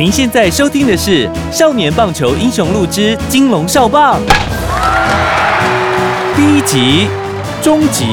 [0.00, 4.18] 您现在收听的是《少年棒球英雄录之金龙少棒》
[6.34, 7.06] 第一集
[7.60, 8.06] 终极。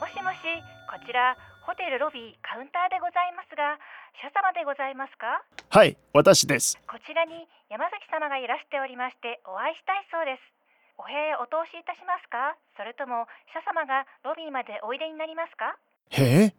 [0.00, 0.42] もしもし、
[0.90, 3.78] こちらホテルロビーカウンターでございますが、
[4.20, 6.76] 社様でございますかはい、私です。
[6.88, 10.55] こちらに山崎様がいらしておりましてお会いしたいそうです。
[10.98, 12.56] お部屋へお通しいたしますか？
[12.74, 15.76] それとも社様がロビーまでおいでになりますか？
[16.08, 16.54] へえ、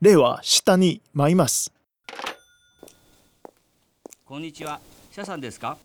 [0.00, 1.72] 例は下に舞います。
[4.24, 4.78] こんにちは、
[5.10, 5.78] シャさんですか？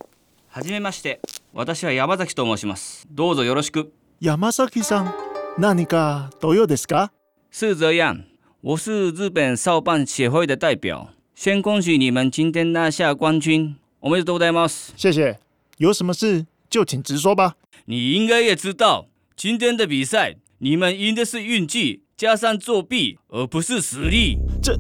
[0.50, 1.20] はじめまして、
[1.54, 3.08] 私は山崎と申します。
[3.10, 3.92] どうぞよろしく。
[4.22, 5.14] 山崎さん、
[5.58, 7.10] 何かどうですか？
[7.50, 8.26] 是这样，
[8.62, 14.94] 我是日本少棒协会的代表，先恭喜你们今天拿下冠军，おめでとうございます。
[14.96, 15.40] 谢谢。
[15.78, 17.56] 有什么事就请直说吧。
[17.86, 24.38] 你应该也知道，今天的比赛你们赢的是运气加上作弊，而不是实力。
[24.62, 24.78] 这，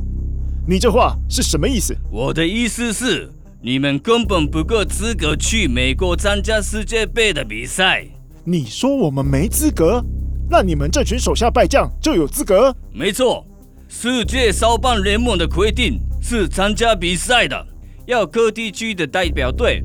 [0.67, 1.95] 你这话是什么意思？
[2.11, 8.05] 我的意思是，你们根本不够资格去美国参加世界杯的比赛。
[8.43, 10.03] 你说我们没资格，
[10.49, 12.75] 那你们这群手下败将就有资格？
[12.91, 13.45] 没错，
[13.87, 17.67] 世界骚棒联盟的规定是参加比赛的
[18.05, 19.83] 要各地区的代表队，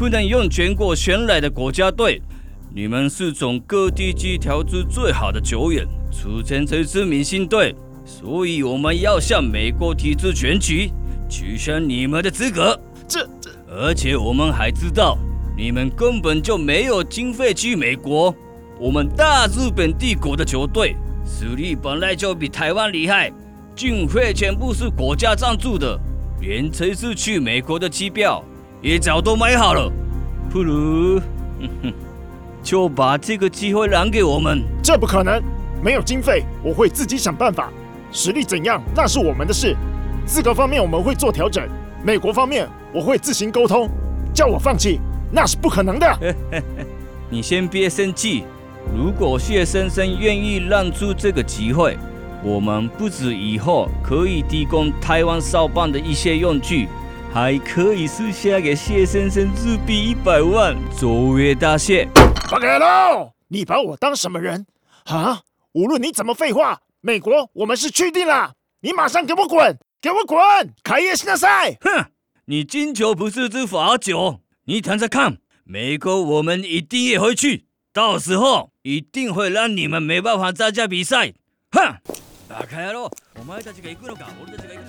[0.00, 2.22] 不能用全国选来的国家队。
[2.74, 10.90] 你们是从各地区挑出最好的球员，组成这支明星队，所以我们要向美国提出选举，
[11.28, 12.80] 取消你们的资格。
[13.06, 15.18] 这这，而且我们还知道，
[15.54, 18.34] 你们根本就没有经费去美国。
[18.78, 20.96] 我们大日本帝国的球队
[21.26, 23.30] 实力本来就比台湾厉害，
[23.76, 26.00] 经费全部是国家赞助的，
[26.40, 28.42] 连这次去美国的机票
[28.82, 29.92] 也早都买好了。
[30.50, 31.20] 不如，
[32.62, 34.62] 就把这个机会让给我们。
[34.82, 35.42] 这不可能！
[35.82, 37.70] 没有经费，我会自己想办法。
[38.12, 39.76] 实力怎样，那是我们的事。
[40.26, 41.66] 资格方面我们会做调整，
[42.04, 43.88] 美国方面我会自行沟通。
[44.32, 46.34] 叫我放弃，那是不可能的。
[47.28, 48.44] 你先别生气。
[48.96, 51.96] 如果谢先生愿意让出这个机会，
[52.42, 56.88] 我们不止以后可以提供台湾少棒的一些用具，
[57.33, 62.07] 还可以私下给谢先生日币一百万作为答谢。
[62.49, 63.31] 放开喽！
[63.47, 64.65] 你把我当什么人
[65.05, 65.41] 啊？
[65.73, 68.53] 无论你怎么废话，美国我们是去定了。
[68.81, 69.77] 你马上给我滚！
[69.99, 70.39] 给我滚！
[70.83, 71.77] 开业新的赛！
[71.81, 72.05] 哼，
[72.45, 81.33] 你金球不是只罚球，你等着看，美国我们一定也会去，到时候一定会让你们没办法参加比赛。
[81.71, 81.97] 哼！
[82.47, 83.11] バカ野郎！
[83.39, 84.27] お前たちが行くのか？
[84.41, 84.81] 俺たちが行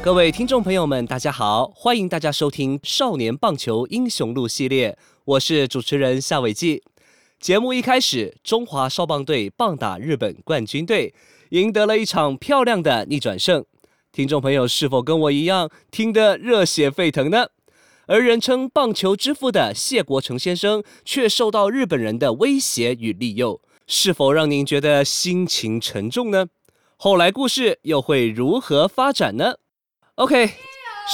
[0.00, 6.82] 各位听众朋友们，大家好，欢迎大家收听《少年棒球英雄录》系列，我是主持人夏伟记。
[7.40, 11.12] 节目一开始，中华少棒队棒打日本冠军队，
[11.50, 13.64] 赢得了一场漂亮的逆转胜。
[14.12, 17.48] 听众朋友是否跟我一样听得热血沸腾呢？
[18.06, 26.46] 而人称棒球之父的谢国成先生，却受到日本人的威胁与利诱，是否让您觉得心情沉重呢？
[26.96, 29.56] 后来故事又会如何发展呢
[30.18, 30.50] ？OK，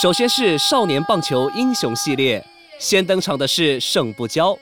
[0.01, 2.43] 首先是少年棒球英雄系列，
[2.79, 4.56] 先登场的是胜不骄。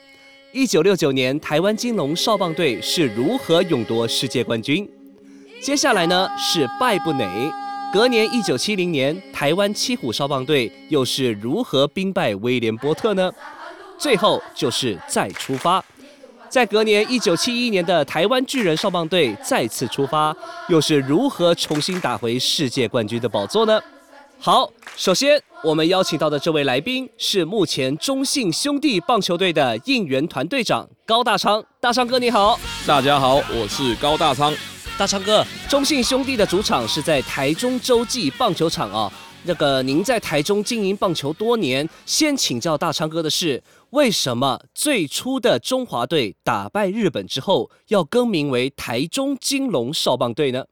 [0.51, 4.85] 一九六九年，台湾金龙少棒队是如何勇夺世界冠军？
[5.61, 7.25] 接下来呢是败不馁。
[7.93, 13.31] 隔年一九七零年，台湾七虎少棒队又是如何兵败威廉波特呢？
[13.97, 15.81] 最后就是再出发。
[16.49, 20.35] 在隔年一九七一年的台湾巨人少棒队再次出发，
[20.67, 23.81] 又是如何重新打回世界冠军的宝座呢？
[24.45, 31.63] 好，首先我们邀请到的这位来宾是目前中信兄弟棒球队的应援团队长高大昌。
[31.79, 34.53] 大昌哥你好，大家好，我是高大昌。
[34.97, 39.09] 大昌哥，中信兄弟的主场是在台中洲际棒球场啊。
[39.45, 50.65] 那个您在台中经营棒球多年，先请教大昌哥的是，为什么最初的中华队打败日本之后，要更名为台中金龙少棒队呢？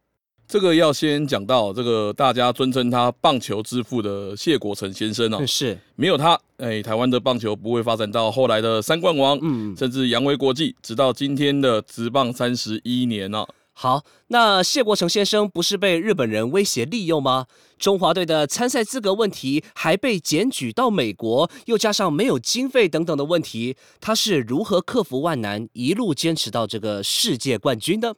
[0.51, 17.45] 这个要先讲到这个大家尊称他棒球之父的谢国成先生哦，是没有他，哎，台湾的棒球不会发展到后来的三冠王，嗯甚至扬威国际，直到今天的职棒三十一年呢、好，那谢国成先生不是被日本人威胁利用吗？
[17.79, 28.17] 中华队的参赛资格问题还被检举到美国，又加上没有经费等等的问题，他是如何克服万难，一路坚持到这个世界冠军的？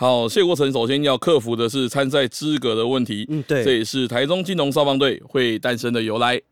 [0.00, 6.36] 好，谢国成首先要克服的是参赛资格的问题，嗯，对这也是台中金融少棒队会诞生的由来。
[6.36, 6.42] 谢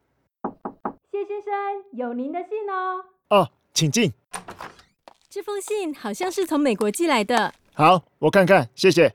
[1.28, 1.54] 先生，
[1.93, 3.04] 有您的信哦。
[3.31, 4.12] 哦，请进。
[5.31, 7.54] 这封信好像是从美国寄来的。
[7.72, 9.14] 好，我看看，谢谢。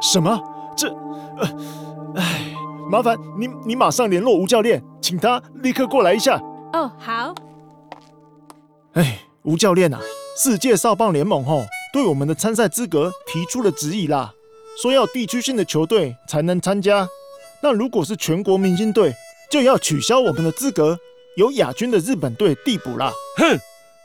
[0.00, 0.40] 什么？
[0.76, 0.88] 这……
[0.88, 2.54] 呃，哎，
[2.88, 6.40] 麻烦你，你马上联络吴教练，请他立刻过来一下。
[6.74, 7.34] 哦，好。
[8.92, 10.00] 哎，吴教练啊，
[10.36, 14.32] 世界少棒联盟吼对我们的参赛资格提出了质疑啦，
[14.80, 17.08] 说要地区性的球队才能参加。
[17.62, 19.14] 那如果是全国明星队，
[19.50, 20.98] 就要取消我们的资格，
[21.36, 23.12] 由亚军的日本队递补啦。
[23.36, 23.58] 哼，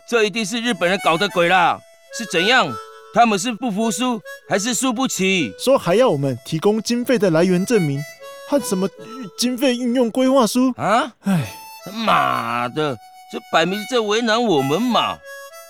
[0.10, 1.80] 这一定是日本人搞的鬼啦！
[2.18, 2.74] 是怎样？
[3.14, 5.54] 他们是不服输，还是输不起？
[5.58, 8.02] 说还要我们提供经费的来源证明
[8.50, 9.06] 和什么呃
[9.38, 10.74] 经费运用规划书。
[10.76, 11.14] 啊？
[11.22, 11.56] 哎，
[11.94, 12.98] 妈的，
[13.32, 15.18] 这摆明是在为难我们嘛！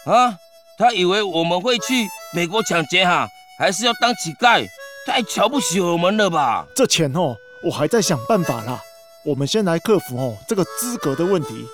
[0.05, 0.37] 啊，
[0.77, 3.27] 他以为我们会去美国抢劫哈，
[3.57, 4.67] 还是要当乞丐？
[5.05, 6.65] 太瞧不起我们了吧？
[6.75, 8.81] 这钱哦，我还在想办法啦。
[9.23, 11.65] 我们先来克服哦这个资格的问题。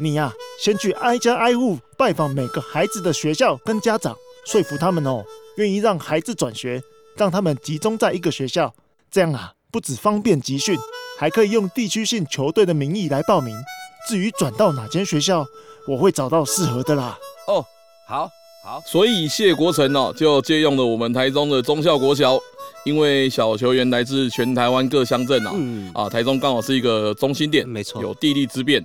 [0.00, 5.24] 你呀、先去挨家挨户拜访每个孩子的学校跟家长，说服他们哦，
[5.56, 6.82] 愿意让孩子转学，
[7.16, 8.74] 让他们集中在一个学校。
[9.10, 10.76] 这样啊，不止方便集训，
[11.18, 13.54] 还可以用地区性球队的名义来报名。
[14.08, 15.46] 至于转到哪间学校，
[15.86, 17.16] 我会找到适合的啦。
[17.46, 17.64] 哦，
[18.08, 18.28] 好，
[18.64, 22.38] 好，所以谢国成哦，就借用了我们台中的中校国小，
[22.84, 28.80] 因为小球员来自全台湾各乡镇啊，嗯，啊，台中刚好是一个中心点，没错有地利之便。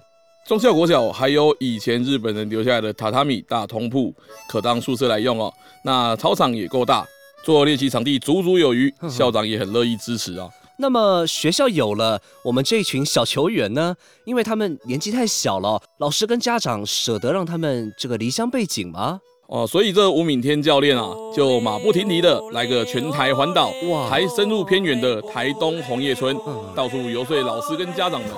[0.48, 4.12] 中校国小还有以前日本人留下来的榻榻米大通铺，
[4.50, 5.54] 可当宿舍来用哦。
[5.84, 7.06] 那操场也够大，
[7.44, 10.50] 做练习场地足足有余，校长也很乐意支持啊。
[10.80, 13.96] 那么学校有了，我们这一群小球员呢？
[14.26, 19.20] 因为他们年纪太小了，老师跟家长舍得让他们这个离乡背井吗？
[19.48, 28.30] 哦，所以这吴敏天教练啊，就马不停蹄的来个全台环岛，哇还深入偏远的台东红叶村，嗯到处游说老师跟家长们。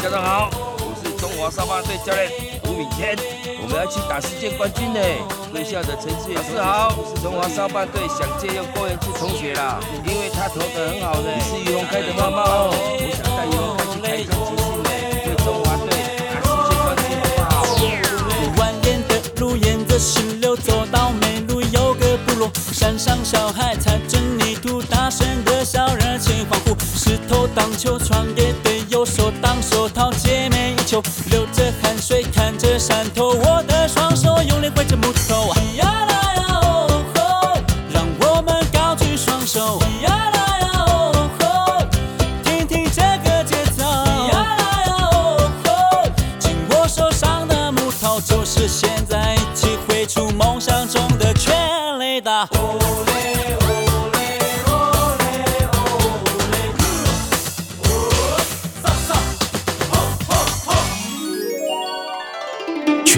[0.00, 0.48] 家长好，
[0.78, 2.49] 我是中华沙巴队教练
[2.80, 3.14] 吴敏天，
[3.60, 5.00] 我们要去打世界冠军呢。
[5.52, 11.28] 贵校的陈志远老师好，中华少棒队想借用郭元志同学啦，因为他投的很好呢。
[11.36, 14.88] 你是于洪开的妈妈哦，我想带于洪开去台中集训呢，
[15.28, 15.92] 为中华队
[16.32, 17.04] 打世界冠军
[17.36, 17.68] 好不好？
[18.56, 19.12] 蜿蜒的
[19.44, 26.74] 路沿着石榴走到美路，有个部落，山上小孩踩着泥土，大声的笑，热情欢呼。
[26.96, 31.59] 石头当球，传给队友，手当手套，姐妹一球，流着汗
[32.10, 33.86] 水看着山头，我的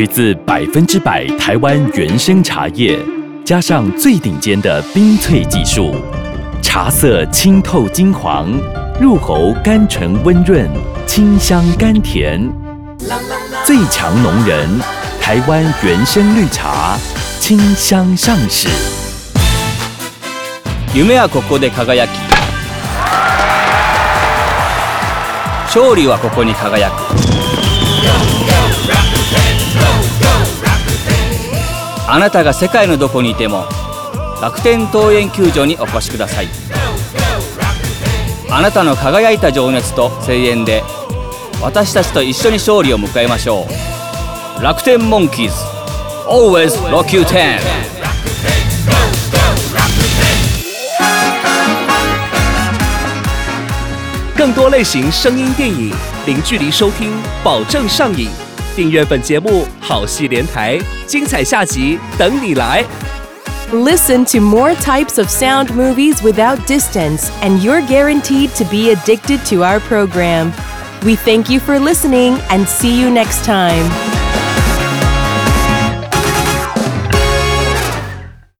[0.01, 2.97] 取自百分之百台湾原生茶叶，
[3.43, 5.95] 加上最顶尖的冰萃技术，
[6.61, 8.49] 茶色清透金黄，
[8.99, 10.69] 入喉甘醇温润，
[11.05, 12.49] 清香甘甜。
[13.65, 14.67] 最强农人，
[15.21, 16.97] 台湾原生绿茶，
[17.39, 18.67] 清香上市。
[20.93, 22.09] 夢はここで輝き
[25.67, 26.93] 勝利はここに輝く
[32.14, 33.64] あなたが世界のどこにいても
[34.42, 36.48] 楽天桃園球場にお越しください。
[38.50, 40.82] あなたの輝いた情熱と声援で
[41.62, 43.66] 私たちと一緒に勝利を迎えましょ
[44.60, 44.62] う。
[44.62, 45.54] 楽天モンキーズ
[46.28, 47.58] Always Rock You 10
[54.36, 55.94] 更多类型声音电影，
[56.26, 57.10] 零距离收听，
[57.42, 58.28] 保证上瘾。
[58.75, 62.83] 订阅本节目，好戏连台，精彩下集等你来。
[63.71, 69.39] Listen to more types of sound movies without distance, and you're guaranteed to be addicted
[69.49, 70.51] to our program.
[71.03, 74.20] We thank you for listening and see you next time.